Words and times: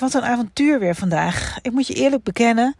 Wat 0.00 0.14
een 0.14 0.22
avontuur 0.22 0.78
weer 0.78 0.94
vandaag. 0.94 1.58
Ik 1.62 1.72
moet 1.72 1.86
je 1.86 1.94
eerlijk 1.94 2.22
bekennen, 2.22 2.76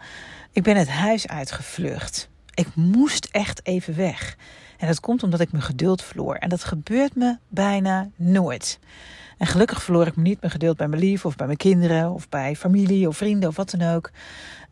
ik 0.53 0.63
ben 0.63 0.77
het 0.77 0.89
huis 0.89 1.29
uitgevlucht. 1.29 2.29
Ik 2.55 2.67
moest 2.75 3.29
echt 3.31 3.61
even 3.67 3.97
weg. 3.97 4.37
En 4.79 4.87
dat 4.87 5.01
komt 5.01 5.23
omdat 5.23 5.41
ik 5.41 5.53
mijn 5.53 5.65
geduld 5.65 6.03
verloor. 6.03 6.35
En 6.35 6.49
dat 6.49 6.65
gebeurt 6.65 7.15
me 7.15 7.37
bijna 7.49 8.09
nooit. 8.17 8.79
En 9.43 9.49
gelukkig 9.49 9.83
verloor 9.83 10.07
ik 10.07 10.17
me 10.17 10.23
niet 10.23 10.41
mijn 10.41 10.53
geduld 10.53 10.77
bij 10.77 10.89
mijn 10.89 11.03
lief 11.03 11.25
of 11.25 11.37
bij 11.37 11.47
mijn 11.47 11.59
kinderen 11.59 12.11
of 12.11 12.29
bij 12.29 12.57
familie 12.57 13.09
of 13.09 13.17
vrienden 13.17 13.49
of 13.49 13.57
wat 13.57 13.71
dan 13.71 13.95
ook. 13.95 14.11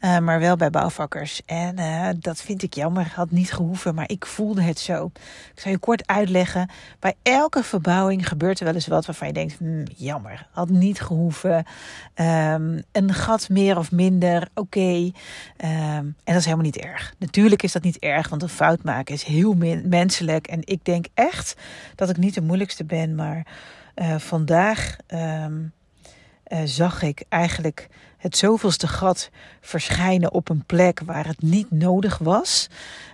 Uh, 0.00 0.18
maar 0.18 0.40
wel 0.40 0.56
bij 0.56 0.70
bouwvakkers. 0.70 1.42
En 1.46 1.80
uh, 1.80 2.08
dat 2.18 2.42
vind 2.42 2.62
ik 2.62 2.74
jammer. 2.74 3.12
Had 3.14 3.30
niet 3.30 3.52
gehoeven, 3.52 3.94
maar 3.94 4.08
ik 4.10 4.26
voelde 4.26 4.62
het 4.62 4.78
zo. 4.78 5.10
Ik 5.54 5.60
zal 5.60 5.70
je 5.70 5.78
kort 5.78 6.06
uitleggen. 6.06 6.70
Bij 6.98 7.14
elke 7.22 7.62
verbouwing 7.62 8.28
gebeurt 8.28 8.58
er 8.58 8.64
wel 8.64 8.74
eens 8.74 8.86
wat 8.86 9.06
waarvan 9.06 9.26
je 9.26 9.32
denkt: 9.32 9.58
hmm, 9.58 9.84
jammer, 9.96 10.46
had 10.50 10.68
niet 10.68 11.00
gehoeven. 11.00 11.56
Um, 12.14 12.82
een 12.92 13.14
gat 13.14 13.48
meer 13.48 13.78
of 13.78 13.92
minder, 13.92 14.48
oké. 14.54 14.80
Um, 14.80 15.12
en 15.56 16.14
dat 16.24 16.36
is 16.36 16.44
helemaal 16.44 16.64
niet 16.64 16.78
erg. 16.78 17.14
Natuurlijk 17.18 17.62
is 17.62 17.72
dat 17.72 17.82
niet 17.82 17.98
erg, 17.98 18.28
want 18.28 18.42
een 18.42 18.48
fout 18.48 18.82
maken 18.82 19.14
is 19.14 19.22
heel 19.22 19.54
menselijk. 19.84 20.46
En 20.46 20.60
ik 20.64 20.84
denk 20.84 21.06
echt 21.14 21.56
dat 21.94 22.10
ik 22.10 22.16
niet 22.16 22.34
de 22.34 22.42
moeilijkste 22.42 22.84
ben, 22.84 23.14
maar 23.14 23.46
uh, 23.96 24.18
vandaag. 24.18 24.96
Um, 25.08 25.72
uh, 26.52 26.58
zag 26.64 27.02
ik 27.02 27.24
eigenlijk 27.28 27.88
het 28.16 28.36
zoveelste 28.36 28.88
gat 28.88 29.30
verschijnen 29.60 30.32
op 30.32 30.48
een 30.48 30.64
plek 30.66 31.00
waar 31.04 31.26
het 31.26 31.42
niet 31.42 31.70
nodig 31.70 32.18
was, 32.18 32.68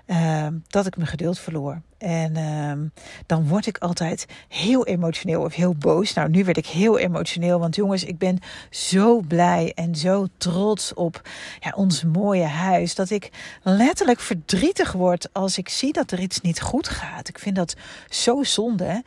uh, 0.07 0.47
dat 0.67 0.87
ik 0.87 0.97
mijn 0.97 1.09
geduld 1.09 1.39
verloor. 1.39 1.81
En 1.99 2.37
uh, 2.37 2.91
dan 3.27 3.49
word 3.49 3.67
ik 3.67 3.79
altijd 3.79 4.27
heel 4.49 4.87
emotioneel 4.87 5.43
of 5.43 5.55
heel 5.55 5.75
boos. 5.75 6.13
Nou, 6.13 6.29
nu 6.29 6.45
werd 6.45 6.57
ik 6.57 6.67
heel 6.67 6.99
emotioneel, 6.99 7.59
want 7.59 7.77
jongens, 7.77 8.05
ik 8.05 8.19
ben 8.19 8.39
zo 8.71 9.21
blij 9.21 9.73
en 9.75 9.95
zo 9.95 10.27
trots 10.39 10.95
op 10.95 11.29
ja, 11.61 11.73
ons 11.75 12.05
mooie 12.05 12.45
huis. 12.45 12.95
Dat 12.95 13.11
ik 13.11 13.31
letterlijk 13.63 14.21
verdrietig 14.21 14.93
word 14.93 15.33
als 15.33 15.59
ik 15.59 15.69
zie 15.69 15.93
dat 15.93 16.11
er 16.11 16.21
iets 16.21 16.41
niet 16.41 16.61
goed 16.61 16.89
gaat. 16.89 17.29
Ik 17.29 17.39
vind 17.39 17.57
dat 17.57 17.77
zo 18.09 18.43
zonde. 18.43 19.03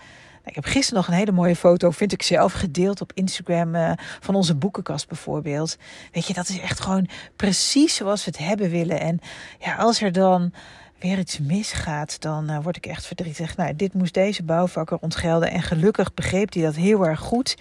Ik 0.50 0.56
heb 0.56 0.66
gisteren 0.66 0.98
nog 0.98 1.08
een 1.08 1.20
hele 1.20 1.32
mooie 1.32 1.56
foto, 1.56 1.92
vind 1.92 2.12
ik 2.12 2.22
zelf, 2.24 2.54
gedeeld 2.54 3.02
op 3.02 3.12
Instagram 3.14 3.76
uh, 3.76 3.92
van 4.20 4.36
onze 4.36 4.56
boekenkast 4.56 5.08
bijvoorbeeld. 5.08 5.78
Weet 6.12 6.28
je, 6.28 6.34
dat 6.34 6.50
is 6.50 6.60
echt 6.60 6.80
gewoon 6.80 7.08
precies 7.36 7.96
zoals 7.96 8.26
we 8.26 8.32
het 8.32 8.40
hebben 8.48 8.70
willen. 8.70 9.00
En 9.00 9.20
ja, 9.60 9.76
als 9.76 10.02
er 10.02 10.12
dan 10.12 10.54
weer 11.00 11.18
iets 11.18 11.40
misgaat, 11.40 12.22
dan 12.22 12.52
uh, 12.52 12.60
word 12.62 12.78
ik 12.78 12.86
echt 12.86 13.06
verdrietig. 13.06 13.58
Nou, 13.58 13.76
dit 13.76 13.94
moest 13.94 14.14
deze 14.14 14.44
bouwvakker 14.44 14.98
ontgelden. 14.98 15.52
En 15.52 15.62
gelukkig 15.62 16.14
begreep 16.14 16.54
hij 16.54 16.64
dat 16.64 16.76
heel 16.76 17.06
erg 17.06 17.20
goed. 17.20 17.58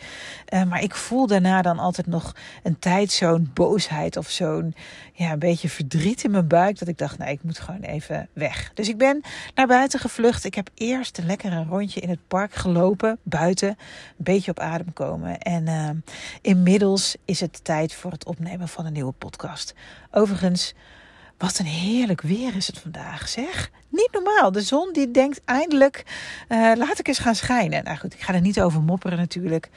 Uh, 0.54 0.62
maar 0.64 0.82
ik 0.82 0.94
voel 0.94 1.26
daarna 1.26 1.62
dan 1.62 1.78
altijd 1.78 2.06
nog 2.06 2.34
een 2.62 2.78
tijd 2.78 3.12
zo'n 3.12 3.50
boosheid 3.54 4.16
of 4.16 4.28
zo'n 4.28 4.74
ja, 5.12 5.32
een 5.32 5.38
beetje 5.38 5.68
verdriet 5.68 6.24
in 6.24 6.30
mijn 6.30 6.46
buik. 6.46 6.78
Dat 6.78 6.88
ik 6.88 6.98
dacht, 6.98 7.18
nou, 7.18 7.30
ik 7.30 7.42
moet 7.42 7.58
gewoon 7.58 7.80
even 7.80 8.28
weg. 8.32 8.70
Dus 8.74 8.88
ik 8.88 8.98
ben 8.98 9.20
naar 9.54 9.66
buiten 9.66 10.00
gevlucht. 10.00 10.44
Ik 10.44 10.54
heb 10.54 10.70
eerst 10.74 11.18
een 11.18 11.26
lekkere 11.26 11.64
rondje 11.68 12.00
in 12.00 12.08
het 12.08 12.28
park 12.28 12.54
gelopen, 12.54 13.18
buiten. 13.22 13.68
Een 13.68 13.76
beetje 14.16 14.50
op 14.50 14.60
adem 14.60 14.92
komen. 14.92 15.38
En 15.38 15.66
uh, 15.66 15.90
inmiddels 16.42 17.16
is 17.24 17.40
het 17.40 17.64
tijd 17.64 17.94
voor 17.94 18.10
het 18.10 18.26
opnemen 18.26 18.68
van 18.68 18.86
een 18.86 18.92
nieuwe 18.92 19.12
podcast. 19.12 19.74
Overigens. 20.10 20.74
Wat 21.38 21.58
een 21.58 21.66
heerlijk 21.66 22.20
weer 22.20 22.56
is 22.56 22.66
het 22.66 22.78
vandaag, 22.78 23.28
zeg. 23.28 23.70
Niet 23.88 24.08
normaal. 24.12 24.52
De 24.52 24.62
zon 24.62 24.92
die 24.92 25.10
denkt 25.10 25.40
eindelijk, 25.44 26.04
uh, 26.48 26.72
laat 26.76 26.98
ik 26.98 27.08
eens 27.08 27.18
gaan 27.18 27.34
schijnen. 27.34 27.84
Nou 27.84 27.96
goed, 27.96 28.14
ik 28.14 28.20
ga 28.20 28.34
er 28.34 28.40
niet 28.40 28.60
over 28.60 28.82
mopperen 28.82 29.18
natuurlijk. 29.18 29.68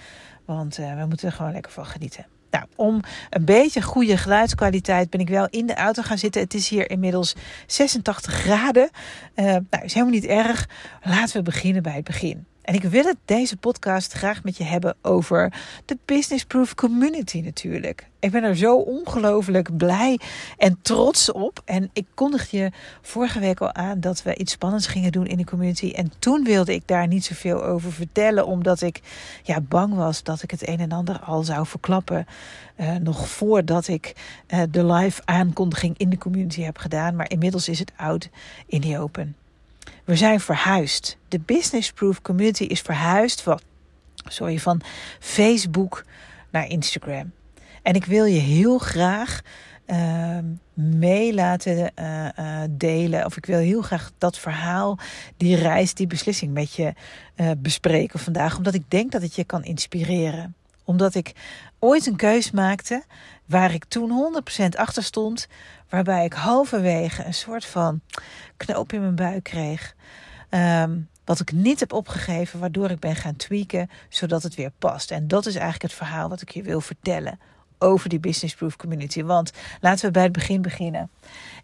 Want 0.45 0.79
uh, 0.79 0.99
we 0.99 1.05
moeten 1.05 1.27
er 1.27 1.33
gewoon 1.33 1.51
lekker 1.51 1.71
van 1.71 1.85
genieten. 1.85 2.25
Nou, 2.51 2.65
om 2.75 3.01
een 3.29 3.45
beetje 3.45 3.81
goede 3.81 4.17
geluidskwaliteit 4.17 5.09
ben 5.09 5.19
ik 5.19 5.29
wel 5.29 5.47
in 5.49 5.65
de 5.65 5.75
auto 5.75 6.01
gaan 6.01 6.17
zitten. 6.17 6.41
Het 6.41 6.53
is 6.53 6.69
hier 6.69 6.89
inmiddels 6.89 7.35
86 7.67 8.33
graden. 8.33 8.89
Uh, 9.35 9.45
nou, 9.45 9.83
is 9.83 9.93
helemaal 9.93 10.13
niet 10.13 10.25
erg. 10.25 10.67
Laten 11.03 11.35
we 11.35 11.41
beginnen 11.41 11.83
bij 11.83 11.95
het 11.95 12.03
begin. 12.03 12.45
En 12.61 12.73
ik 12.73 12.83
wil 12.83 13.03
het 13.03 13.17
deze 13.25 13.57
podcast 13.57 14.11
graag 14.11 14.43
met 14.43 14.57
je 14.57 14.63
hebben 14.63 14.95
over 15.01 15.53
de 15.85 15.97
Business 16.05 16.45
Proof 16.45 16.75
Community 16.75 17.41
natuurlijk. 17.41 18.09
Ik 18.19 18.31
ben 18.31 18.43
er 18.43 18.55
zo 18.55 18.75
ongelooflijk 18.75 19.77
blij 19.77 20.19
en 20.57 20.79
trots 20.81 21.31
op. 21.31 21.61
En 21.65 21.89
ik 21.93 22.05
kondigde 22.13 22.57
je 22.57 22.71
vorige 23.01 23.39
week 23.39 23.61
al 23.61 23.73
aan 23.73 23.99
dat 23.99 24.23
we 24.23 24.35
iets 24.35 24.51
spannends 24.51 24.87
gingen 24.87 25.11
doen 25.11 25.25
in 25.25 25.37
de 25.37 25.45
community. 25.45 25.91
En 25.91 26.11
toen 26.19 26.43
wilde 26.43 26.73
ik 26.73 26.87
daar 26.87 27.07
niet 27.07 27.25
zoveel 27.25 27.63
over 27.63 27.91
vertellen, 27.91 28.45
omdat 28.45 28.81
ik 28.81 29.01
ja, 29.43 29.61
bang 29.61 29.95
was 29.95 30.23
dat 30.23 30.43
ik 30.43 30.51
het 30.51 30.67
een 30.67 30.79
en 30.79 30.91
ander 30.91 31.19
al 31.19 31.43
zou 31.43 31.65
verklappen. 31.65 32.25
Uh, 32.77 32.95
nog 32.95 33.29
voordat 33.29 33.87
ik 33.87 34.13
uh, 34.47 34.61
de 34.69 34.85
live 34.85 35.21
aankondiging 35.25 35.97
in 35.97 36.09
de 36.09 36.17
community 36.17 36.61
heb 36.61 36.77
gedaan. 36.77 37.15
Maar 37.15 37.29
inmiddels 37.29 37.69
is 37.69 37.79
het 37.79 37.91
oud 37.95 38.29
in 38.65 38.81
die 38.81 38.99
open. 38.99 39.35
We 40.05 40.15
zijn 40.15 40.39
verhuisd. 40.39 41.17
De 41.27 41.39
Business 41.39 41.91
Proof 41.91 42.21
Community 42.21 42.63
is 42.63 42.81
verhuisd 42.81 43.41
van, 43.41 43.59
sorry, 44.15 44.59
van 44.59 44.81
Facebook 45.19 46.05
naar 46.51 46.67
Instagram. 46.67 47.31
En 47.81 47.93
ik 47.93 48.05
wil 48.05 48.25
je 48.25 48.39
heel 48.39 48.77
graag 48.77 49.41
uh, 49.87 50.37
mee 50.73 51.33
laten 51.33 51.91
uh, 51.99 52.27
uh, 52.39 52.61
delen. 52.69 53.25
Of 53.25 53.37
ik 53.37 53.45
wil 53.45 53.59
heel 53.59 53.81
graag 53.81 54.11
dat 54.17 54.37
verhaal, 54.37 54.97
die 55.37 55.55
reis, 55.55 55.93
die 55.93 56.07
beslissing 56.07 56.53
met 56.53 56.73
je 56.73 56.93
uh, 57.35 57.51
bespreken 57.57 58.19
vandaag. 58.19 58.57
Omdat 58.57 58.73
ik 58.73 58.83
denk 58.87 59.11
dat 59.11 59.21
het 59.21 59.35
je 59.35 59.43
kan 59.43 59.63
inspireren. 59.63 60.55
Omdat 60.91 61.15
ik 61.15 61.33
ooit 61.79 62.05
een 62.05 62.15
keus 62.15 62.51
maakte 62.51 63.03
waar 63.45 63.73
ik 63.73 63.85
toen 63.85 64.41
100% 64.63 64.65
achter 64.69 65.03
stond. 65.03 65.47
Waarbij 65.89 66.25
ik 66.25 66.33
halverwege 66.33 67.25
een 67.25 67.33
soort 67.33 67.65
van 67.65 68.01
knoop 68.57 68.93
in 68.93 69.01
mijn 69.01 69.15
buik 69.15 69.43
kreeg. 69.43 69.95
Um, 70.49 71.09
wat 71.25 71.39
ik 71.39 71.51
niet 71.51 71.79
heb 71.79 71.93
opgegeven, 71.93 72.59
waardoor 72.59 72.89
ik 72.89 72.99
ben 72.99 73.15
gaan 73.15 73.35
tweaken, 73.35 73.89
zodat 74.09 74.43
het 74.43 74.55
weer 74.55 74.71
past. 74.79 75.11
En 75.11 75.27
dat 75.27 75.45
is 75.45 75.53
eigenlijk 75.53 75.83
het 75.83 75.93
verhaal 75.93 76.29
wat 76.29 76.41
ik 76.41 76.49
je 76.49 76.63
wil 76.63 76.81
vertellen 76.81 77.39
over 77.77 78.09
die 78.09 78.19
Business 78.19 78.55
Proof 78.55 78.75
Community. 78.75 79.23
Want 79.23 79.51
laten 79.81 80.05
we 80.05 80.11
bij 80.11 80.23
het 80.23 80.31
begin 80.31 80.61
beginnen. 80.61 81.09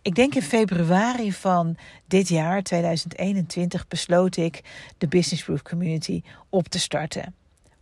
Ik 0.01 0.15
denk 0.15 0.35
in 0.35 0.41
februari 0.41 1.33
van 1.33 1.77
dit 2.05 2.27
jaar, 2.27 2.63
2021, 2.63 3.87
besloot 3.87 4.37
ik 4.37 4.61
de 4.97 5.07
Business 5.07 5.43
Proof 5.43 5.61
Community 5.61 6.21
op 6.49 6.67
te 6.67 6.79
starten 6.79 7.35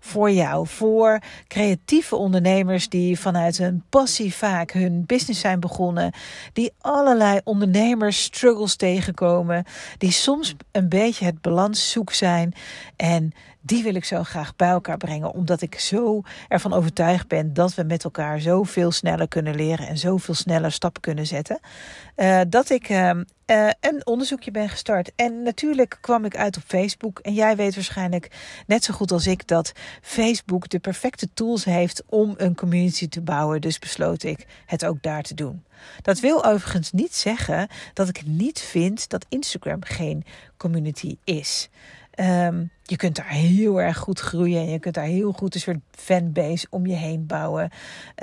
voor 0.05 0.31
jou, 0.31 0.67
voor 0.67 1.19
creatieve 1.47 2.15
ondernemers 2.15 2.89
die 2.89 3.19
vanuit 3.19 3.57
hun 3.57 3.83
passie 3.89 4.33
vaak 4.33 4.71
hun 4.71 5.03
business 5.05 5.39
zijn 5.39 5.59
begonnen, 5.59 6.13
die 6.53 6.73
allerlei 6.81 7.39
ondernemers 7.43 8.23
struggles 8.23 8.75
tegenkomen, 8.75 9.63
die 9.97 10.11
soms 10.11 10.55
een 10.71 10.89
beetje 10.89 11.25
het 11.25 11.41
balans 11.41 11.91
zoek 11.91 12.13
zijn 12.13 12.53
en 12.95 13.33
die 13.65 13.83
wil 13.83 13.95
ik 13.95 14.05
zo 14.05 14.23
graag 14.23 14.55
bij 14.55 14.69
elkaar 14.69 14.97
brengen, 14.97 15.31
omdat 15.31 15.61
ik 15.61 15.79
zo 15.79 16.21
ervan 16.47 16.73
overtuigd 16.73 17.27
ben 17.27 17.53
dat 17.53 17.75
we 17.75 17.83
met 17.83 18.03
elkaar 18.03 18.39
zoveel 18.39 18.91
sneller 18.91 19.27
kunnen 19.27 19.55
leren 19.55 19.87
en 19.87 19.97
zoveel 19.97 20.33
sneller 20.33 20.71
stappen 20.71 21.01
kunnen 21.01 21.25
zetten. 21.25 21.59
Uh, 22.15 22.41
dat 22.49 22.69
ik 22.69 22.89
uh, 22.89 23.09
uh, 23.45 23.69
een 23.79 24.05
onderzoekje 24.05 24.51
ben 24.51 24.69
gestart. 24.69 25.11
En 25.15 25.43
natuurlijk 25.43 25.97
kwam 26.01 26.25
ik 26.25 26.37
uit 26.37 26.57
op 26.57 26.63
Facebook. 26.67 27.19
En 27.19 27.33
jij 27.33 27.55
weet 27.55 27.75
waarschijnlijk 27.75 28.31
net 28.67 28.83
zo 28.83 28.93
goed 28.93 29.11
als 29.11 29.27
ik 29.27 29.47
dat 29.47 29.71
Facebook 30.01 30.69
de 30.69 30.79
perfecte 30.79 31.27
tools 31.33 31.65
heeft 31.65 32.03
om 32.09 32.33
een 32.37 32.55
community 32.55 33.07
te 33.07 33.21
bouwen. 33.21 33.61
Dus 33.61 33.79
besloot 33.79 34.23
ik 34.23 34.45
het 34.65 34.85
ook 34.85 35.01
daar 35.01 35.23
te 35.23 35.33
doen. 35.33 35.63
Dat 36.01 36.19
wil 36.19 36.45
overigens 36.45 36.91
niet 36.91 37.15
zeggen 37.15 37.67
dat 37.93 38.09
ik 38.09 38.25
niet 38.25 38.59
vind 38.59 39.09
dat 39.09 39.25
Instagram 39.29 39.83
geen 39.83 40.23
community 40.57 41.17
is. 41.23 41.69
Um, 42.19 42.71
je 42.83 42.95
kunt 42.95 43.15
daar 43.15 43.27
heel 43.27 43.81
erg 43.81 43.97
goed 43.97 44.19
groeien 44.19 44.59
en 44.59 44.69
je 44.69 44.79
kunt 44.79 44.95
daar 44.95 45.03
heel 45.03 45.31
goed 45.31 45.55
een 45.55 45.61
soort 45.61 45.79
fanbase 45.91 46.67
om 46.69 46.85
je 46.85 46.95
heen 46.95 47.25
bouwen. 47.25 47.69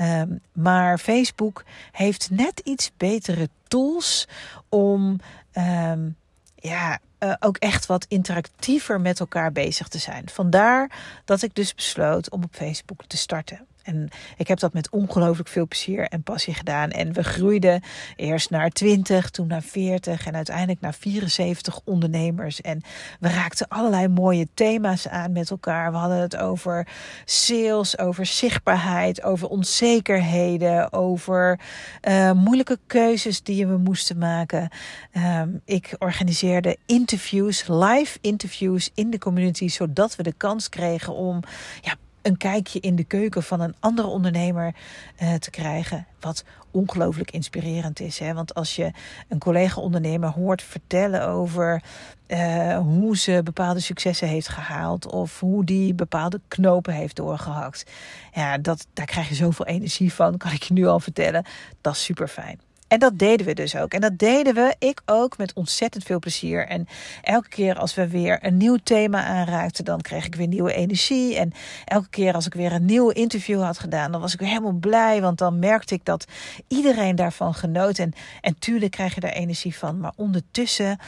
Um, 0.01 0.41
maar 0.53 0.99
Facebook 0.99 1.65
heeft 1.91 2.31
net 2.31 2.61
iets 2.61 2.91
betere 2.97 3.49
tools 3.69 4.29
om 4.69 5.21
um, 5.53 6.17
ja, 6.55 6.99
uh, 7.19 7.35
ook 7.41 7.57
echt 7.57 7.87
wat 7.87 8.07
interactiever 8.09 9.01
met 9.01 9.21
elkaar 9.21 9.53
bezig 9.53 9.89
te 9.89 9.99
zijn. 9.99 10.29
Vandaar 10.29 10.91
dat 11.25 11.43
ik 11.43 11.55
dus 11.55 11.75
besloot 11.75 12.31
om 12.31 12.43
op 12.43 12.55
Facebook 12.55 13.05
te 13.07 13.17
starten. 13.17 13.67
En 13.83 14.09
ik 14.37 14.49
heb 14.49 14.59
dat 14.59 14.73
met 14.73 14.91
ongelooflijk 14.91 15.49
veel 15.49 15.67
plezier 15.67 16.09
en 16.09 16.23
passie 16.23 16.55
gedaan. 16.55 16.91
En 16.91 17.13
we 17.13 17.23
groeiden 17.23 17.83
eerst 18.17 18.51
naar 18.51 18.71
20, 18.71 19.31
toen 19.31 19.47
naar 19.47 19.63
40 19.63 20.27
en 20.27 20.35
uiteindelijk 20.35 20.81
naar 20.81 20.95
74 20.95 21.81
ondernemers. 21.85 22.61
En 22.61 22.83
we 23.21 23.29
raakten 23.29 23.69
allerlei 23.69 24.09
mooie 24.09 24.49
thema's 24.55 25.09
aan 25.09 25.33
met 25.33 25.51
elkaar. 25.51 25.93
We 25.93 25.99
hadden 25.99 26.19
het 26.19 26.37
over 26.37 26.87
sales, 27.25 27.99
over 27.99 28.27
zichtbaarheid, 28.27 29.23
over 29.23 29.49
onzekerheden, 29.49 30.93
over 30.93 31.61
uh, 32.09 32.33
moeilijke 32.33 32.79
keuzes 32.87 33.43
die 33.43 33.67
we 33.67 33.77
moesten 33.77 34.19
maken. 34.19 34.69
Um, 35.17 35.61
ik 35.65 35.95
organiseerde 35.99 36.77
interviews, 36.87 37.65
live 37.69 38.19
interviews 38.21 38.91
in 38.95 39.11
de 39.11 39.19
community, 39.19 39.69
zodat 39.69 40.17
we 40.17 40.23
de 40.23 40.33
kans 40.33 40.69
kregen 40.69 41.15
om 41.15 41.41
ja, 41.81 41.95
een 42.23 42.37
kijkje 42.37 42.81
in 42.81 42.97
de 42.97 43.05
keuken 43.05 43.43
van 43.43 43.61
een 43.61 43.75
andere 43.81 44.09
ondernemer 44.09 44.75
uh, 45.23 45.35
te 45.35 45.51
krijgen. 45.51 46.07
Wat 46.21 46.45
ongelooflijk 46.71 47.31
inspirerend 47.31 48.01
is. 48.01 48.19
Hè? 48.19 48.35
Want 48.35 48.55
als 48.55 48.77
je 48.77 48.91
een 49.29 49.39
collega-ondernemer 49.39 50.29
hoort 50.29 50.63
vertellen 50.63 51.27
over 51.29 51.83
uh, 52.29 52.79
hoe 52.79 53.17
ze 53.17 53.41
bepaalde 53.45 53.81
successen 53.81 54.29
heeft 54.29 54.49
gehaald. 54.49 55.07
of 55.07 55.41
hoe 55.41 55.65
die 55.65 55.95
bepaalde 55.95 56.41
knopen 56.49 56.95
heeft 56.95 57.17
doorgehakt. 57.17 57.91
Ja, 58.33 58.59
dat, 58.59 58.87
daar 58.93 59.07
krijg 59.07 59.29
je 59.29 59.35
zoveel 59.35 59.67
energie 59.67 60.13
van, 60.13 60.37
kan 60.37 60.53
ik 60.53 60.63
je 60.63 60.75
nu 60.75 60.87
al 60.87 61.01
vertellen. 61.01 61.45
Dat 61.81 61.95
is 61.95 62.05
super 62.05 62.29
fijn. 62.29 62.61
En 62.93 62.99
dat 62.99 63.19
deden 63.19 63.47
we 63.47 63.55
dus 63.55 63.77
ook. 63.77 63.93
En 63.95 64.01
dat 64.01 64.19
deden 64.19 64.55
we, 64.55 64.75
ik 64.79 65.03
ook, 65.07 65.39
met 65.39 65.53
ontzettend 65.53 66.05
veel 66.05 66.19
plezier. 66.19 66.67
En 66.67 66.87
elke 67.23 67.49
keer 67.49 67.79
als 67.79 67.95
we 67.95 68.09
weer 68.09 68.39
een 68.43 68.57
nieuw 68.57 68.77
thema 68.83 69.25
aanraakten, 69.25 69.85
dan 69.85 70.01
kreeg 70.01 70.27
ik 70.27 70.35
weer 70.35 70.47
nieuwe 70.47 70.75
energie. 70.75 71.37
En 71.37 71.53
elke 71.85 72.09
keer 72.09 72.35
als 72.35 72.47
ik 72.47 72.55
weer 72.55 72.73
een 72.73 72.85
nieuw 72.85 73.09
interview 73.09 73.63
had 73.63 73.79
gedaan, 73.79 74.13
dan 74.13 74.21
was 74.21 74.33
ik 74.33 74.39
weer 74.39 74.49
helemaal 74.49 74.73
blij. 74.73 75.21
Want 75.21 75.39
dan 75.39 75.59
merkte 75.59 75.95
ik 75.95 76.05
dat 76.05 76.27
iedereen 76.69 77.17
daarvan 77.17 77.55
genoot. 77.55 77.99
En, 77.99 78.13
en 78.41 78.59
tuurlijk 78.59 78.91
krijg 78.91 79.15
je 79.15 79.21
daar 79.21 79.33
energie 79.33 79.77
van. 79.77 80.01
Maar 80.01 80.13
ondertussen 80.17 80.99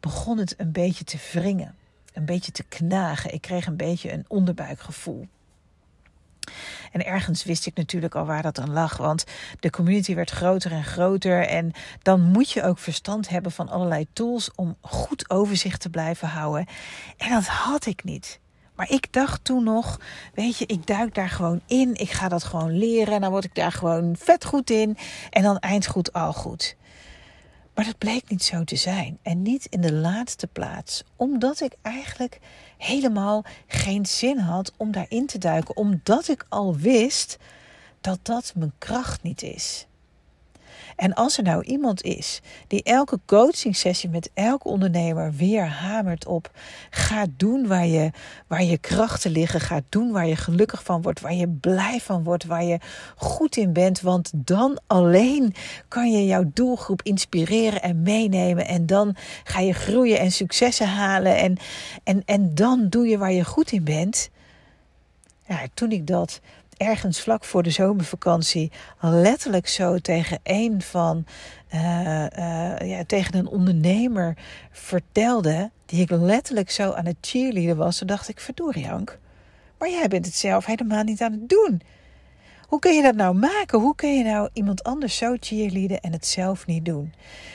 begon 0.00 0.38
het 0.38 0.54
een 0.56 0.72
beetje 0.72 1.04
te 1.04 1.18
wringen. 1.32 1.74
Een 2.12 2.24
beetje 2.24 2.52
te 2.52 2.64
knagen. 2.68 3.32
Ik 3.32 3.40
kreeg 3.40 3.66
een 3.66 3.76
beetje 3.76 4.12
een 4.12 4.24
onderbuikgevoel. 4.28 5.26
En 6.92 7.06
ergens 7.06 7.44
wist 7.44 7.66
ik 7.66 7.76
natuurlijk 7.76 8.14
al 8.14 8.24
waar 8.24 8.42
dat 8.42 8.54
dan 8.54 8.72
lag. 8.72 8.96
Want 8.96 9.24
de 9.60 9.70
community 9.70 10.14
werd 10.14 10.30
groter 10.30 10.72
en 10.72 10.84
groter. 10.84 11.46
En 11.46 11.72
dan 12.02 12.20
moet 12.20 12.50
je 12.50 12.62
ook 12.62 12.78
verstand 12.78 13.28
hebben 13.28 13.52
van 13.52 13.68
allerlei 13.68 14.06
tools 14.12 14.50
om 14.54 14.76
goed 14.80 15.30
overzicht 15.30 15.80
te 15.80 15.90
blijven 15.90 16.28
houden. 16.28 16.66
En 17.16 17.30
dat 17.30 17.46
had 17.46 17.86
ik 17.86 18.04
niet. 18.04 18.40
Maar 18.74 18.90
ik 18.90 19.12
dacht 19.12 19.44
toen 19.44 19.64
nog, 19.64 20.00
weet 20.34 20.58
je, 20.58 20.66
ik 20.66 20.86
duik 20.86 21.14
daar 21.14 21.28
gewoon 21.28 21.60
in. 21.66 21.94
Ik 21.94 22.10
ga 22.10 22.28
dat 22.28 22.44
gewoon 22.44 22.78
leren. 22.78 23.14
En 23.14 23.20
dan 23.20 23.30
word 23.30 23.44
ik 23.44 23.54
daar 23.54 23.72
gewoon 23.72 24.16
vet 24.18 24.44
goed 24.44 24.70
in. 24.70 24.96
En 25.30 25.42
dan 25.42 25.58
eindgoed 25.58 26.12
al 26.12 26.32
goed. 26.32 26.76
Maar 27.80 27.88
dat 27.88 27.98
bleek 27.98 28.28
niet 28.28 28.42
zo 28.42 28.64
te 28.64 28.76
zijn. 28.76 29.18
En 29.22 29.42
niet 29.42 29.66
in 29.66 29.80
de 29.80 29.92
laatste 29.92 30.46
plaats. 30.46 31.04
Omdat 31.16 31.60
ik 31.60 31.76
eigenlijk 31.82 32.38
helemaal 32.78 33.44
geen 33.66 34.06
zin 34.06 34.38
had 34.38 34.72
om 34.76 34.92
daarin 34.92 35.26
te 35.26 35.38
duiken. 35.38 35.76
Omdat 35.76 36.28
ik 36.28 36.46
al 36.48 36.76
wist 36.76 37.38
dat 38.00 38.18
dat 38.22 38.52
mijn 38.56 38.72
kracht 38.78 39.22
niet 39.22 39.42
is. 39.42 39.86
En 41.00 41.14
als 41.14 41.36
er 41.36 41.42
nou 41.42 41.62
iemand 41.64 42.02
is 42.02 42.40
die 42.66 42.82
elke 42.82 43.18
coaching 43.26 43.76
sessie 43.76 44.08
met 44.08 44.30
elke 44.34 44.68
ondernemer 44.68 45.32
weer 45.32 45.66
hamert 45.66 46.26
op: 46.26 46.50
ga 46.90 47.26
doen 47.36 47.66
waar 47.66 47.86
je, 47.86 48.10
waar 48.46 48.62
je 48.62 48.78
krachten 48.78 49.30
liggen, 49.30 49.60
ga 49.60 49.80
doen 49.88 50.12
waar 50.12 50.26
je 50.26 50.36
gelukkig 50.36 50.82
van 50.82 51.02
wordt, 51.02 51.20
waar 51.20 51.34
je 51.34 51.48
blij 51.48 52.00
van 52.00 52.22
wordt, 52.22 52.44
waar 52.44 52.64
je 52.64 52.78
goed 53.16 53.56
in 53.56 53.72
bent, 53.72 54.00
want 54.00 54.30
dan 54.34 54.80
alleen 54.86 55.54
kan 55.88 56.10
je 56.10 56.26
jouw 56.26 56.50
doelgroep 56.54 57.02
inspireren 57.02 57.82
en 57.82 58.02
meenemen 58.02 58.66
en 58.66 58.86
dan 58.86 59.16
ga 59.44 59.60
je 59.60 59.72
groeien 59.72 60.18
en 60.18 60.32
successen 60.32 60.88
halen 60.88 61.36
en, 61.36 61.56
en, 62.04 62.22
en 62.24 62.54
dan 62.54 62.88
doe 62.88 63.06
je 63.06 63.18
waar 63.18 63.32
je 63.32 63.44
goed 63.44 63.72
in 63.72 63.84
bent. 63.84 64.30
Ja, 65.46 65.60
toen 65.74 65.92
ik 65.92 66.06
dat 66.06 66.40
ergens 66.80 67.20
vlak 67.20 67.44
voor 67.44 67.62
de 67.62 67.70
zomervakantie 67.70 68.70
letterlijk 69.00 69.68
zo 69.68 69.98
tegen 69.98 70.38
een 70.42 70.82
van 70.82 71.24
uh, 71.74 71.80
uh, 71.80 72.76
ja, 72.78 73.04
tegen 73.06 73.36
een 73.36 73.46
ondernemer 73.46 74.36
vertelde, 74.70 75.70
die 75.86 76.00
ik 76.00 76.10
letterlijk 76.10 76.70
zo 76.70 76.92
aan 76.92 77.06
het 77.06 77.16
cheerleaden 77.20 77.76
was, 77.76 77.98
toen 77.98 78.06
dacht 78.06 78.28
ik: 78.28 78.40
verdorie, 78.40 78.84
Jank, 78.84 79.18
maar 79.78 79.90
jij 79.90 80.08
bent 80.08 80.26
het 80.26 80.34
zelf 80.34 80.64
helemaal 80.64 81.02
niet 81.02 81.22
aan 81.22 81.32
het 81.32 81.48
doen. 81.48 81.82
Hoe 82.66 82.78
kun 82.78 82.94
je 82.94 83.02
dat 83.02 83.14
nou 83.14 83.34
maken? 83.34 83.80
Hoe 83.80 83.94
kun 83.94 84.16
je 84.16 84.24
nou 84.24 84.48
iemand 84.52 84.82
anders 84.82 85.16
zo 85.16 85.36
cheerleaden 85.40 86.00
en 86.00 86.12
het 86.12 86.26
zelf 86.26 86.66
niet 86.66 86.84
doen? 86.84 87.14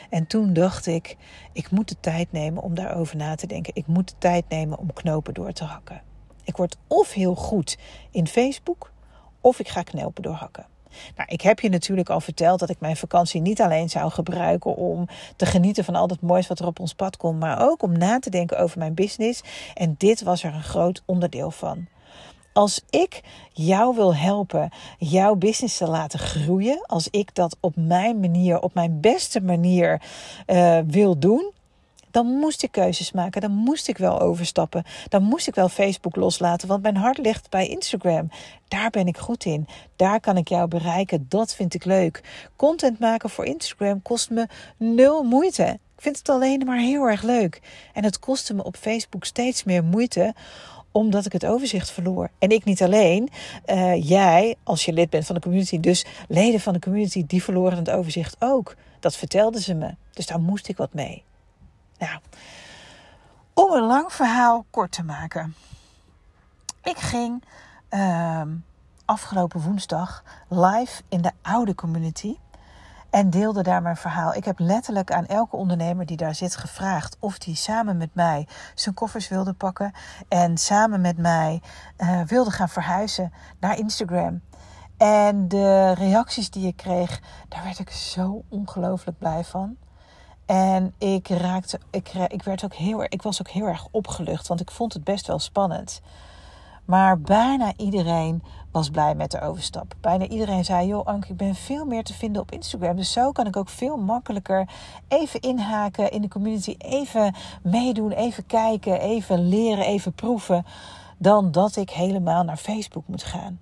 En 0.10 0.28
toen 0.28 0.54
dacht 0.54 0.86
ik: 0.86 1.16
ik 1.54 1.72
moet 1.72 1.90
de 1.90 2.00
tijd 2.00 2.32
nemen 2.32 2.64
om 2.64 2.76
daarover 2.76 3.16
na 3.16 3.36
te 3.36 3.48
denken. 3.48 3.76
Ik 3.76 3.88
moet 3.88 4.10
de 4.10 4.16
tijd 4.18 4.50
nemen 4.50 4.78
om 4.78 4.94
knopen 4.94 5.34
door 5.34 5.52
te 5.52 5.64
hakken. 5.64 6.02
Ik 6.44 6.58
word 6.58 6.78
of 6.88 7.14
heel 7.14 7.36
goed 7.36 7.78
in 8.12 8.28
Facebook, 8.28 8.94
of 9.46 9.60
ik 9.60 9.68
ga 9.68 9.84
knopen 9.84 10.24
doorhakken. 10.24 10.66
Nou, 11.16 11.30
ik 11.30 11.42
heb 11.42 11.60
je 11.60 11.70
natuurlijk 11.70 12.10
al 12.10 12.22
verteld 12.22 12.60
dat 12.60 12.70
ik 12.70 12.80
mijn 12.80 12.98
vakantie 12.98 13.42
niet 13.42 13.62
alleen 13.62 13.90
zou 13.90 14.12
gebruiken 14.12 14.76
om 14.76 15.08
te 15.36 15.46
genieten 15.46 15.84
van 15.84 15.96
al 15.96 16.08
het 16.08 16.22
moois 16.22 16.48
wat 16.48 16.60
er 16.60 16.66
op 16.66 16.80
ons 16.80 16.94
pad 16.94 17.18
komt, 17.18 17.40
maar 17.40 17.62
ook 17.70 17.84
om 17.84 17.98
na 17.98 18.20
te 18.20 18.30
denken 18.30 18.60
over 18.60 18.80
mijn 18.80 18.94
business. 18.94 19.44
En 19.74 19.96
dit 19.98 20.24
was 20.24 20.44
er 20.44 20.54
een 20.54 20.64
groot 20.64 21.04
onderdeel 21.06 21.52
van. 21.52 21.88
Als 22.54 22.82
ik 22.90 23.22
jou 23.54 23.96
wil 23.96 24.16
helpen 24.16 24.70
jouw 24.98 25.36
business 25.36 25.78
te 25.78 25.88
laten 25.88 26.20
groeien, 26.20 26.86
als 26.86 27.08
ik 27.10 27.36
dat 27.36 27.58
op 27.60 27.76
mijn 27.76 28.20
manier, 28.20 28.62
op 28.62 28.74
mijn 28.74 29.00
beste 29.00 29.42
manier 29.42 30.02
uh, 30.48 30.80
wil 30.88 31.20
doen, 31.20 31.52
dan 32.16 32.26
moest 32.26 32.64
ik 32.64 32.72
keuzes 32.72 33.12
maken. 33.12 33.42
Dan 33.42 33.52
moest 33.52 33.88
ik 33.88 33.98
wel 33.98 34.20
overstappen. 34.20 34.84
Dan 35.10 35.24
moest 35.24 35.48
ik 35.48 35.56
wel 35.56 35.70
Facebook 35.70 36.16
loslaten, 36.16 36.68
want 36.68 36.82
mijn 36.82 36.98
hart 36.98 37.18
ligt 37.18 37.50
bij 37.50 37.68
Instagram. 37.68 38.30
Daar 38.68 38.90
ben 38.90 39.08
ik 39.08 39.18
goed 39.18 39.46
in. 39.46 39.68
Daar 39.96 40.20
kan 40.20 40.38
ik 40.38 40.48
jou 40.48 40.68
bereiken. 40.68 41.26
Dat 41.30 41.56
vind 41.56 41.74
ik 41.74 41.86
leuk. 41.86 42.24
Content 42.56 43.00
maken 43.00 43.30
voor 43.30 43.46
Instagram 43.46 44.02
kost 44.02 44.30
me 44.30 44.48
nul 44.78 45.24
moeite. 45.24 45.64
Ik 45.96 46.02
vind 46.02 46.18
het 46.18 46.30
alleen 46.30 46.66
maar 46.66 46.78
heel 46.78 47.04
erg 47.04 47.22
leuk. 47.22 47.62
En 47.94 48.04
het 48.04 48.20
kostte 48.20 48.54
me 48.54 48.64
op 48.64 48.76
Facebook 48.76 49.26
steeds 49.26 49.64
meer 49.64 49.84
moeite 49.84 50.34
omdat 50.92 51.26
ik 51.26 51.32
het 51.32 51.46
overzicht 51.46 51.92
verloor. 51.92 52.30
En 52.40 52.50
ik 52.50 52.64
niet 52.64 52.84
alleen. 52.84 53.30
Uh, 53.66 54.10
jij, 54.10 54.56
als 54.64 54.86
je 54.86 54.94
lid 54.94 55.10
bent 55.10 55.26
van 55.26 55.36
de 55.36 55.42
community, 55.42 55.80
dus 55.80 56.06
leden 56.28 56.60
van 56.60 56.74
de 56.74 56.80
community, 56.80 57.24
die 57.28 57.44
verloren 57.44 57.78
het 57.78 57.90
overzicht 57.90 58.36
ook. 58.40 58.76
Dat 59.00 59.16
vertelden 59.16 59.62
ze 59.62 59.74
me. 59.74 59.96
Dus 60.14 60.26
daar 60.26 60.40
moest 60.40 60.68
ik 60.68 60.78
wat 60.78 60.94
mee. 60.94 61.24
Nou, 61.98 62.20
om 63.54 63.72
een 63.72 63.84
lang 63.84 64.14
verhaal 64.14 64.66
kort 64.70 64.92
te 64.92 65.04
maken. 65.04 65.56
Ik 66.84 66.98
ging 66.98 67.44
uh, 67.90 68.42
afgelopen 69.06 69.62
woensdag 69.62 70.24
live 70.50 71.02
in 71.10 71.22
de 71.22 71.32
oude 71.42 71.76
community 71.76 72.38
en 73.10 73.30
deelde 73.30 73.64
daar 73.64 73.82
mijn 73.82 73.98
verhaal. 73.98 74.34
Ik 74.34 74.46
heb 74.46 74.60
letterlijk 74.60 75.12
aan 75.12 75.26
elke 75.26 75.56
ondernemer 75.56 76.06
die 76.06 76.18
daar 76.18 76.36
zit 76.36 76.56
gevraagd 76.56 77.18
of 77.20 77.38
die 77.38 77.56
samen 77.56 77.98
met 77.98 78.16
mij 78.16 78.48
zijn 78.74 78.96
koffers 78.96 79.28
wilde 79.28 79.54
pakken 79.54 79.92
en 80.28 80.58
samen 80.58 81.02
met 81.02 81.18
mij 81.18 81.62
uh, 81.98 82.22
wilde 82.22 82.52
gaan 82.52 82.70
verhuizen 82.70 83.34
naar 83.60 83.78
Instagram. 83.78 84.42
En 84.98 85.48
de 85.48 85.92
reacties 85.94 86.50
die 86.50 86.68
ik 86.68 86.78
kreeg, 86.78 87.22
daar 87.50 87.64
werd 87.64 87.80
ik 87.80 87.90
zo 87.90 88.44
ongelooflijk 88.50 89.18
blij 89.18 89.44
van. 89.44 89.78
En 90.46 90.94
ik 90.98 91.28
raakte, 91.28 91.80
ik, 91.92 92.14
ik, 92.28 92.44
werd 92.44 92.64
ook 92.64 92.74
heel, 92.74 93.04
ik 93.04 93.22
was 93.22 93.40
ook 93.40 93.50
heel 93.50 93.66
erg 93.66 93.88
opgelucht, 93.92 94.48
want 94.48 94.62
ik 94.62 94.72
vond 94.72 94.94
het 94.94 95.04
best 95.04 95.28
wel 95.28 95.40
spannend. 95.40 96.02
Maar 96.86 97.20
bijna 97.20 97.74
iedereen 97.78 98.44
was 98.72 98.90
blij 98.90 99.16
met 99.16 99.32
de 99.32 99.42
overstap. 99.42 99.96
Bijna 100.02 100.28
iedereen 100.28 100.66
zei: 100.66 100.88
Joh, 100.88 101.06
Anke, 101.06 101.28
ik 101.28 101.38
ben 101.38 101.56
veel 101.56 101.86
meer 101.86 102.04
te 102.04 102.14
vinden 102.14 102.42
op 102.42 102.52
Instagram. 102.52 102.96
Dus 102.96 103.12
zo 103.12 103.32
kan 103.32 103.48
ik 103.48 103.56
ook 103.56 103.70
veel 103.70 103.98
makkelijker 103.98 104.70
even 105.08 105.40
inhaken 105.40 106.12
in 106.12 106.22
de 106.22 106.28
community. 106.28 106.76
Even 106.78 107.36
meedoen, 107.62 108.12
even 108.12 108.46
kijken, 108.46 109.00
even 109.00 109.48
leren, 109.48 109.86
even 109.86 110.14
proeven. 110.14 110.66
Dan 111.18 111.52
dat 111.52 111.76
ik 111.76 111.90
helemaal 111.90 112.44
naar 112.44 112.58
Facebook 112.58 113.08
moet 113.08 113.24
gaan. 113.24 113.60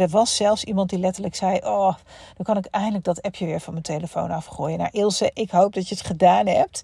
Er 0.00 0.08
was 0.08 0.36
zelfs 0.36 0.64
iemand 0.64 0.90
die 0.90 0.98
letterlijk 0.98 1.34
zei: 1.34 1.56
Oh, 1.56 1.94
dan 2.36 2.44
kan 2.44 2.56
ik 2.56 2.66
eindelijk 2.66 3.04
dat 3.04 3.22
appje 3.22 3.46
weer 3.46 3.60
van 3.60 3.72
mijn 3.72 3.84
telefoon 3.84 4.30
afgooien. 4.30 4.78
Nou, 4.78 4.90
Ilse, 4.92 5.30
ik 5.34 5.50
hoop 5.50 5.72
dat 5.72 5.88
je 5.88 5.94
het 5.94 6.04
gedaan 6.04 6.46
hebt, 6.46 6.82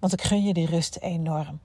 want 0.00 0.12
ik 0.12 0.22
gun 0.22 0.42
je 0.42 0.52
die 0.52 0.66
rust 0.66 0.96
enorm. 1.00 1.60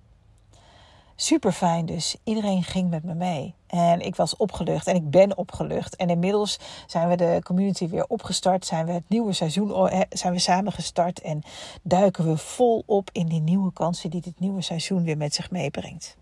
Super 1.16 1.52
fijn 1.52 1.86
dus. 1.86 2.16
Iedereen 2.24 2.64
ging 2.64 2.90
met 2.90 3.04
me 3.04 3.14
mee. 3.14 3.54
En 3.68 4.00
ik 4.00 4.16
was 4.16 4.38
opgelucht 4.38 4.88
en 4.88 4.96
ik 4.96 5.10
ben 5.10 5.38
opgelucht. 5.38 5.96
En 5.96 6.10
inmiddels 6.10 6.60
zijn 6.88 7.10
we 7.10 7.16
de 7.16 7.40
community 7.44 7.88
weer 7.88 8.06
opgestart. 8.08 8.66
Zijn 8.66 8.86
we 8.86 8.92
het 8.92 9.10
nieuwe 9.10 9.34
seizoen 9.34 9.90
zijn 10.10 10.34
we 10.34 10.40
samen 10.40 10.72
gestart. 10.72 11.22
En 11.22 11.42
duiken 11.82 12.26
we 12.26 12.38
volop 12.38 13.10
in 13.12 13.28
die 13.28 13.42
nieuwe 13.42 13.74
kansen 13.74 14.10
die 14.10 14.22
dit 14.22 14.40
nieuwe 14.40 14.62
seizoen 14.62 15.04
weer 15.04 15.18
met 15.18 15.34
zich 15.34 15.52
meebrengt. 15.52 16.18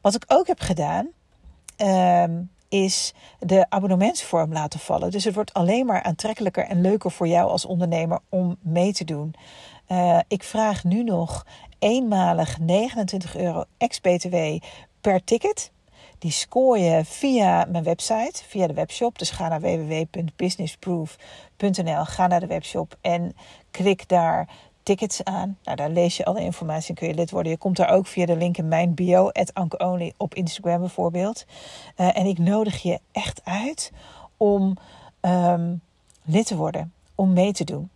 Wat 0.00 0.14
ik 0.14 0.24
ook 0.26 0.46
heb 0.46 0.60
gedaan. 0.60 1.08
Um, 1.76 2.50
is 2.72 3.12
de 3.38 3.66
abonnementsvorm 3.68 4.52
laten 4.52 4.80
vallen. 4.80 5.10
Dus 5.10 5.24
het 5.24 5.34
wordt 5.34 5.52
alleen 5.52 5.86
maar 5.86 6.02
aantrekkelijker 6.02 6.64
en 6.64 6.80
leuker 6.80 7.10
voor 7.10 7.28
jou 7.28 7.50
als 7.50 7.64
ondernemer 7.64 8.20
om 8.28 8.56
mee 8.60 8.92
te 8.92 9.04
doen. 9.04 9.34
Uh, 9.88 10.18
ik 10.28 10.42
vraag 10.42 10.84
nu 10.84 11.02
nog 11.02 11.46
eenmalig 11.78 12.58
29 12.58 13.36
euro 13.36 13.64
ex-BTW 13.78 14.36
per 15.00 15.24
ticket. 15.24 15.70
Die 16.18 16.30
scoor 16.30 16.78
je 16.78 17.04
via 17.04 17.66
mijn 17.70 17.84
website, 17.84 18.42
via 18.46 18.66
de 18.66 18.74
webshop. 18.74 19.18
Dus 19.18 19.30
ga 19.30 19.48
naar 19.48 19.60
www.businessproof.nl. 19.60 22.04
Ga 22.04 22.26
naar 22.26 22.40
de 22.40 22.46
webshop 22.46 22.96
en 23.00 23.34
klik 23.70 24.08
daar 24.08 24.48
tickets 24.82 25.24
aan. 25.24 25.58
Nou, 25.62 25.76
daar 25.76 25.90
lees 25.90 26.16
je 26.16 26.24
alle 26.24 26.40
informatie 26.40 26.88
en 26.88 26.94
kun 26.94 27.08
je 27.08 27.14
lid 27.14 27.30
worden. 27.30 27.52
Je 27.52 27.58
komt 27.58 27.76
daar 27.76 27.90
ook 27.90 28.06
via 28.06 28.26
de 28.26 28.36
link 28.36 28.56
in 28.56 28.68
mijn 28.68 28.94
bio, 28.94 29.30
Only 29.78 30.12
op 30.16 30.34
Instagram 30.34 30.80
bijvoorbeeld. 30.80 31.44
Uh, 31.96 32.18
en 32.18 32.26
ik 32.26 32.38
nodig 32.38 32.82
je 32.82 33.00
echt 33.12 33.40
uit 33.44 33.92
om 34.36 34.76
um, 35.20 35.80
lid 36.24 36.46
te 36.46 36.56
worden, 36.56 36.92
om 37.14 37.32
mee 37.32 37.52
te 37.52 37.64
doen. 37.64 37.90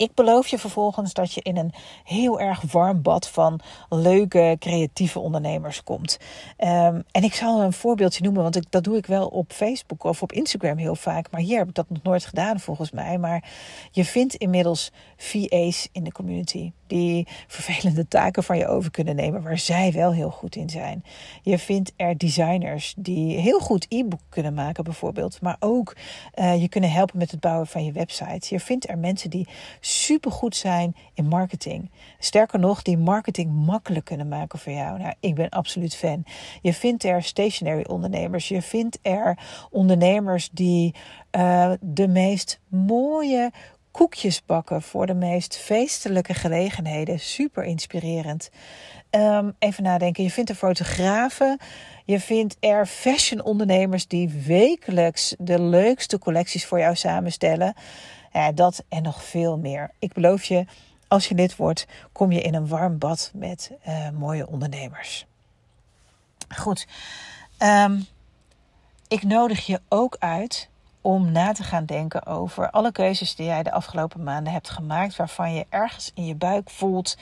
Ik 0.00 0.14
beloof 0.14 0.46
je 0.46 0.58
vervolgens 0.58 1.12
dat 1.12 1.32
je 1.32 1.42
in 1.42 1.56
een 1.56 1.72
heel 2.04 2.40
erg 2.40 2.62
warm 2.72 3.02
bad 3.02 3.28
van 3.28 3.60
leuke, 3.88 4.56
creatieve 4.58 5.18
ondernemers 5.18 5.82
komt. 5.82 6.18
Um, 6.58 7.04
en 7.10 7.22
ik 7.22 7.34
zal 7.34 7.60
een 7.60 7.72
voorbeeldje 7.72 8.22
noemen, 8.22 8.42
want 8.42 8.56
ik, 8.56 8.64
dat 8.70 8.84
doe 8.84 8.96
ik 8.96 9.06
wel 9.06 9.26
op 9.26 9.52
Facebook 9.52 10.04
of 10.04 10.22
op 10.22 10.32
Instagram 10.32 10.76
heel 10.76 10.94
vaak. 10.94 11.30
Maar 11.30 11.40
hier 11.40 11.58
heb 11.58 11.68
ik 11.68 11.74
dat 11.74 11.88
nog 11.90 12.02
nooit 12.02 12.24
gedaan 12.24 12.60
volgens 12.60 12.90
mij. 12.90 13.18
Maar 13.18 13.50
je 13.90 14.04
vindt 14.04 14.34
inmiddels 14.34 14.92
VA's 15.16 15.88
in 15.92 16.04
de 16.04 16.12
community 16.12 16.72
die 16.86 17.28
vervelende 17.46 18.08
taken 18.08 18.44
van 18.44 18.58
je 18.58 18.66
over 18.66 18.90
kunnen 18.90 19.16
nemen, 19.16 19.42
waar 19.42 19.58
zij 19.58 19.92
wel 19.92 20.12
heel 20.12 20.30
goed 20.30 20.56
in 20.56 20.70
zijn. 20.70 21.04
Je 21.42 21.58
vindt 21.58 21.92
er 21.96 22.18
designers 22.18 22.94
die 22.96 23.38
heel 23.38 23.58
goed 23.58 23.86
e-book 23.88 24.20
kunnen 24.28 24.54
maken, 24.54 24.84
bijvoorbeeld, 24.84 25.40
maar 25.40 25.56
ook 25.58 25.96
uh, 26.34 26.60
je 26.60 26.68
kunnen 26.68 26.90
helpen 26.90 27.18
met 27.18 27.30
het 27.30 27.40
bouwen 27.40 27.66
van 27.66 27.84
je 27.84 27.92
website. 27.92 28.54
Je 28.54 28.60
vindt 28.60 28.88
er 28.88 28.98
mensen 28.98 29.30
die 29.30 29.48
supergoed 29.90 30.56
zijn 30.56 30.96
in 31.14 31.26
marketing. 31.26 31.90
Sterker 32.18 32.58
nog, 32.58 32.82
die 32.82 32.98
marketing 32.98 33.52
makkelijk 33.52 34.04
kunnen 34.04 34.28
maken 34.28 34.58
voor 34.58 34.72
jou. 34.72 34.98
Nou, 34.98 35.14
ik 35.20 35.34
ben 35.34 35.48
absoluut 35.48 35.94
fan. 35.94 36.24
Je 36.62 36.74
vindt 36.74 37.04
er 37.04 37.22
stationary 37.22 37.84
ondernemers. 37.88 38.48
Je 38.48 38.62
vindt 38.62 38.98
er 39.02 39.38
ondernemers 39.70 40.48
die 40.52 40.94
uh, 41.36 41.72
de 41.80 42.08
meest 42.08 42.60
mooie 42.68 43.50
koekjes 43.90 44.44
bakken 44.44 44.82
voor 44.82 45.06
de 45.06 45.14
meest 45.14 45.56
feestelijke 45.56 46.34
gelegenheden. 46.34 47.20
Super 47.20 47.64
inspirerend. 47.64 48.50
Um, 49.10 49.54
even 49.58 49.82
nadenken. 49.82 50.24
Je 50.24 50.30
vindt 50.30 50.50
er 50.50 50.56
fotografen. 50.56 51.58
Je 52.04 52.20
vindt 52.20 52.56
er 52.60 52.86
fashion 52.86 53.42
ondernemers 53.42 54.06
die 54.06 54.28
wekelijks 54.28 55.34
de 55.38 55.60
leukste 55.60 56.18
collecties 56.18 56.66
voor 56.66 56.78
jou 56.78 56.94
samenstellen. 56.96 57.74
Ja, 58.32 58.52
dat 58.52 58.84
en 58.88 59.02
nog 59.02 59.24
veel 59.24 59.58
meer. 59.58 59.90
Ik 59.98 60.12
beloof 60.12 60.44
je, 60.44 60.64
als 61.08 61.28
je 61.28 61.34
lid 61.34 61.56
wordt, 61.56 61.86
kom 62.12 62.32
je 62.32 62.40
in 62.40 62.54
een 62.54 62.68
warm 62.68 62.98
bad 62.98 63.30
met 63.34 63.72
uh, 63.88 64.10
mooie 64.10 64.46
ondernemers. 64.46 65.26
Goed. 66.56 66.86
Um, 67.58 68.06
ik 69.08 69.22
nodig 69.22 69.66
je 69.66 69.80
ook 69.88 70.16
uit 70.18 70.68
om 71.00 71.32
na 71.32 71.52
te 71.52 71.62
gaan 71.62 71.84
denken 71.84 72.26
over 72.26 72.70
alle 72.70 72.92
keuzes 72.92 73.34
die 73.34 73.46
jij 73.46 73.62
de 73.62 73.72
afgelopen 73.72 74.22
maanden 74.22 74.52
hebt 74.52 74.70
gemaakt, 74.70 75.16
waarvan 75.16 75.54
je 75.54 75.66
ergens 75.68 76.10
in 76.14 76.26
je 76.26 76.34
buik 76.34 76.70
voelt 76.70 77.16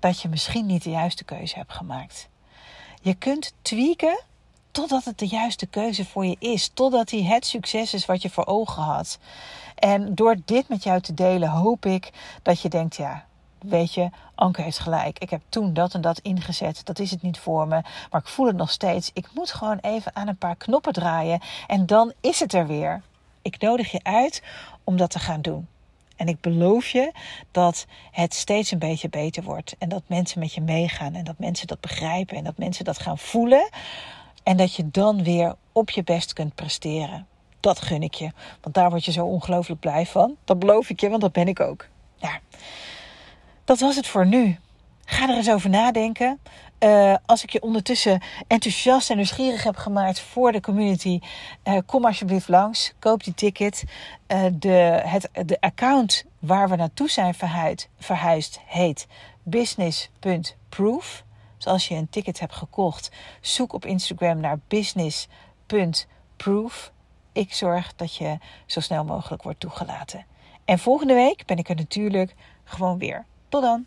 dat 0.00 0.20
je 0.20 0.28
misschien 0.28 0.66
niet 0.66 0.82
de 0.82 0.90
juiste 0.90 1.24
keuze 1.24 1.56
hebt 1.56 1.72
gemaakt. 1.72 2.28
Je 3.02 3.14
kunt 3.14 3.52
tweaken 3.62 4.22
totdat 4.70 5.04
het 5.04 5.18
de 5.18 5.26
juiste 5.26 5.66
keuze 5.66 6.04
voor 6.04 6.26
je 6.26 6.36
is, 6.38 6.70
totdat 6.74 7.08
die 7.08 7.24
het 7.24 7.46
succes 7.46 7.94
is 7.94 8.06
wat 8.06 8.22
je 8.22 8.30
voor 8.30 8.46
ogen 8.46 8.82
had. 8.82 9.18
En 9.74 10.14
door 10.14 10.36
dit 10.44 10.68
met 10.68 10.82
jou 10.82 11.00
te 11.00 11.14
delen, 11.14 11.48
hoop 11.48 11.86
ik 11.86 12.10
dat 12.42 12.60
je 12.60 12.68
denkt: 12.68 12.96
ja, 12.96 13.24
weet 13.58 13.94
je, 13.94 14.10
Anke 14.34 14.62
heeft 14.62 14.78
gelijk. 14.78 15.18
Ik 15.18 15.30
heb 15.30 15.40
toen 15.48 15.72
dat 15.72 15.94
en 15.94 16.00
dat 16.00 16.18
ingezet. 16.18 16.80
Dat 16.84 16.98
is 16.98 17.10
het 17.10 17.22
niet 17.22 17.38
voor 17.38 17.68
me. 17.68 17.82
Maar 18.10 18.20
ik 18.20 18.28
voel 18.28 18.46
het 18.46 18.56
nog 18.56 18.70
steeds. 18.70 19.10
Ik 19.12 19.28
moet 19.34 19.52
gewoon 19.52 19.78
even 19.80 20.16
aan 20.16 20.28
een 20.28 20.36
paar 20.36 20.56
knoppen 20.56 20.92
draaien. 20.92 21.40
En 21.66 21.86
dan 21.86 22.12
is 22.20 22.40
het 22.40 22.52
er 22.52 22.66
weer. 22.66 23.02
Ik 23.42 23.60
nodig 23.60 23.90
je 23.90 24.00
uit 24.02 24.42
om 24.84 24.96
dat 24.96 25.10
te 25.10 25.18
gaan 25.18 25.42
doen. 25.42 25.68
En 26.16 26.28
ik 26.28 26.40
beloof 26.40 26.88
je 26.88 27.12
dat 27.50 27.86
het 28.10 28.34
steeds 28.34 28.70
een 28.70 28.78
beetje 28.78 29.08
beter 29.08 29.42
wordt. 29.42 29.74
En 29.78 29.88
dat 29.88 30.02
mensen 30.06 30.38
met 30.38 30.54
je 30.54 30.60
meegaan. 30.60 31.14
En 31.14 31.24
dat 31.24 31.38
mensen 31.38 31.66
dat 31.66 31.80
begrijpen. 31.80 32.36
En 32.36 32.44
dat 32.44 32.58
mensen 32.58 32.84
dat 32.84 32.98
gaan 32.98 33.18
voelen. 33.18 33.68
En 34.42 34.56
dat 34.56 34.74
je 34.74 34.90
dan 34.90 35.22
weer 35.22 35.54
op 35.72 35.90
je 35.90 36.04
best 36.04 36.32
kunt 36.32 36.54
presteren. 36.54 37.26
Dat 37.60 37.80
gun 37.80 38.02
ik 38.02 38.14
je. 38.14 38.30
Want 38.60 38.74
daar 38.74 38.90
word 38.90 39.04
je 39.04 39.12
zo 39.12 39.24
ongelooflijk 39.24 39.80
blij 39.80 40.06
van. 40.06 40.36
Dat 40.44 40.58
beloof 40.58 40.90
ik 40.90 41.00
je, 41.00 41.08
want 41.08 41.20
dat 41.20 41.32
ben 41.32 41.48
ik 41.48 41.60
ook. 41.60 41.86
Ja, 42.16 42.40
dat 43.64 43.80
was 43.80 43.96
het 43.96 44.06
voor 44.06 44.26
nu. 44.26 44.58
Ga 45.12 45.28
er 45.28 45.36
eens 45.36 45.50
over 45.50 45.70
nadenken. 45.70 46.40
Uh, 46.80 47.14
als 47.26 47.42
ik 47.42 47.50
je 47.50 47.62
ondertussen 47.62 48.22
enthousiast 48.46 49.10
en 49.10 49.16
nieuwsgierig 49.16 49.62
heb 49.62 49.76
gemaakt 49.76 50.20
voor 50.20 50.52
de 50.52 50.60
community, 50.60 51.20
uh, 51.64 51.78
kom 51.86 52.04
alsjeblieft 52.04 52.48
langs. 52.48 52.92
Koop 52.98 53.24
die 53.24 53.34
ticket. 53.34 53.84
Uh, 54.28 54.44
de, 54.52 55.02
het, 55.04 55.28
de 55.46 55.60
account 55.60 56.24
waar 56.38 56.68
we 56.68 56.76
naartoe 56.76 57.10
zijn 57.10 57.34
verhuid, 57.34 57.88
verhuisd 57.98 58.60
heet 58.66 59.06
business.proof. 59.42 61.24
Dus 61.56 61.66
als 61.66 61.88
je 61.88 61.94
een 61.94 62.10
ticket 62.10 62.40
hebt 62.40 62.54
gekocht, 62.54 63.10
zoek 63.40 63.72
op 63.72 63.86
Instagram 63.86 64.40
naar 64.40 64.58
business.proof. 64.68 66.92
Ik 67.32 67.54
zorg 67.54 67.92
dat 67.96 68.16
je 68.16 68.38
zo 68.66 68.80
snel 68.80 69.04
mogelijk 69.04 69.42
wordt 69.42 69.60
toegelaten. 69.60 70.26
En 70.64 70.78
volgende 70.78 71.14
week 71.14 71.46
ben 71.46 71.56
ik 71.56 71.68
er 71.68 71.76
natuurlijk 71.76 72.34
gewoon 72.64 72.98
weer. 72.98 73.24
Tot 73.48 73.62
dan. 73.62 73.86